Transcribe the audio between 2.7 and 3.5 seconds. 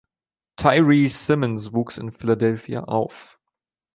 auf.